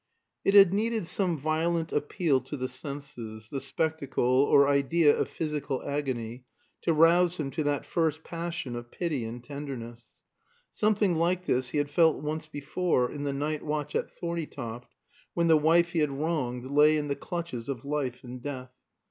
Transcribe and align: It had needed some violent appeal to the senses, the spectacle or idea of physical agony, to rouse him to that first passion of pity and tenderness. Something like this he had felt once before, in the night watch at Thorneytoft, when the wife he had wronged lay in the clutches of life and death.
It 0.43 0.55
had 0.55 0.73
needed 0.73 1.05
some 1.05 1.37
violent 1.37 1.91
appeal 1.93 2.41
to 2.45 2.57
the 2.57 2.67
senses, 2.67 3.49
the 3.51 3.61
spectacle 3.61 4.23
or 4.23 4.67
idea 4.67 5.15
of 5.15 5.27
physical 5.29 5.83
agony, 5.87 6.43
to 6.81 6.91
rouse 6.91 7.37
him 7.37 7.51
to 7.51 7.63
that 7.65 7.85
first 7.85 8.23
passion 8.23 8.75
of 8.75 8.89
pity 8.89 9.25
and 9.25 9.43
tenderness. 9.43 10.07
Something 10.71 11.17
like 11.17 11.45
this 11.45 11.69
he 11.69 11.77
had 11.77 11.91
felt 11.91 12.19
once 12.23 12.47
before, 12.47 13.11
in 13.11 13.25
the 13.25 13.31
night 13.33 13.63
watch 13.63 13.93
at 13.93 14.09
Thorneytoft, 14.09 14.95
when 15.35 15.45
the 15.45 15.55
wife 15.57 15.89
he 15.91 15.99
had 15.99 16.09
wronged 16.09 16.65
lay 16.71 16.97
in 16.97 17.07
the 17.07 17.15
clutches 17.15 17.69
of 17.69 17.85
life 17.85 18.23
and 18.23 18.41
death. 18.41 18.71